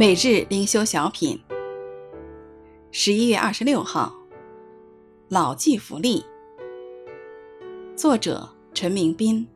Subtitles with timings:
[0.00, 1.38] 每日灵修小品，
[2.90, 4.14] 十一月二十六号，
[5.28, 6.24] 老骥伏枥，
[7.94, 9.46] 作者陈明斌。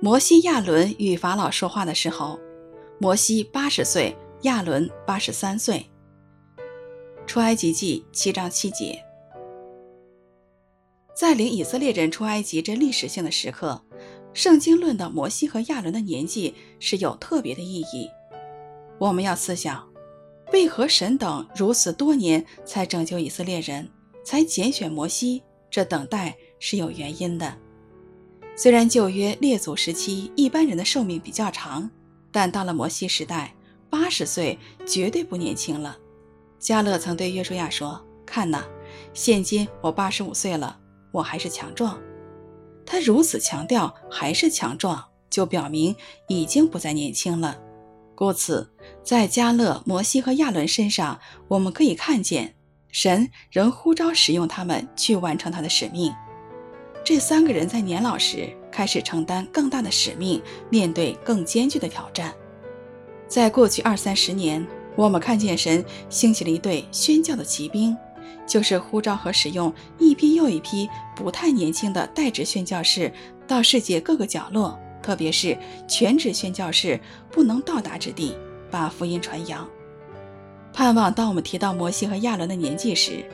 [0.00, 2.40] 摩西亚伦与法老说话的时候，
[2.98, 5.88] 摩西八十岁，亚伦八十三岁。
[7.24, 9.00] 出埃及记七章七节，
[11.14, 13.80] 在领以色列人出埃及这历史性的时刻。
[14.34, 18.10] 圣经论的摩西和亚伦的年纪是有特别的意义。
[18.98, 19.88] 我们要思想，
[20.52, 23.88] 为何神等如此多年才拯救以色列人，
[24.24, 25.42] 才拣选摩西？
[25.70, 27.56] 这等待是有原因的。
[28.56, 31.90] 虽然旧约列祖时期一般人的寿命比较长，
[32.30, 33.54] 但到了摩西时代，
[33.90, 35.96] 八十岁绝对不年轻了。
[36.58, 38.64] 加勒曾对约书亚说：“看哪，
[39.12, 40.78] 现今我八十五岁了，
[41.12, 42.00] 我还是强壮。”
[42.86, 45.94] 他如此强调还是强壮，就表明
[46.28, 47.58] 已经不再年轻了。
[48.14, 48.70] 故此，
[49.02, 52.54] 在加勒、摩西和亚伦身上，我们可以看见
[52.92, 56.14] 神仍呼召使用他们去完成他的使命。
[57.02, 62.32] 这三个人在年老时开始承担更大的使命，面对更艰巨的挑战。
[63.26, 64.64] 在过去二三十年，
[64.96, 67.96] 我们看见神兴起了一队宣教的骑兵。
[68.46, 73.12] 就是呼召和使用一批又一批不太年轻的代职宣教士
[73.46, 75.56] 到世界各个角落，特别是
[75.88, 77.00] 全职宣教士
[77.30, 78.36] 不能到达之地，
[78.70, 79.68] 把福音传扬。
[80.72, 83.24] 盼望当我们提到摩西和亚伦的年纪时，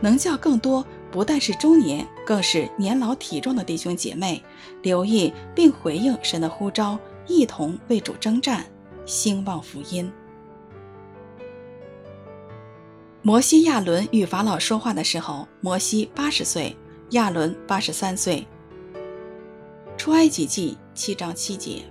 [0.00, 4.42] 能叫更多不但是中年，更是年老体壮的弟兄姐妹
[4.82, 8.66] 留意并回应神的呼召，一同为主征战，
[9.06, 10.10] 兴旺福音。
[13.28, 16.74] 摩西亚伦与法老说话的时候，摩西八十岁，
[17.10, 18.46] 亚伦八十三岁。
[19.98, 21.82] 出埃及记七章七节。